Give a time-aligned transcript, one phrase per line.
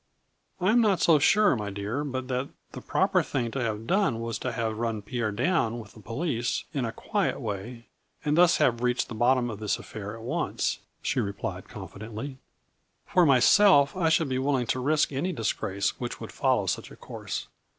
[0.59, 4.19] "I am not so sure, my dear, but that the proper thing to have done
[4.19, 7.85] was to have run Pierre down with the police, in a quiet way,
[8.25, 12.39] and thus have reached the bottom of this affair, at once." She replied confidently."
[13.13, 16.95] For myself, I should be willing to risk any disgrace which would follow such a
[16.95, 17.47] course.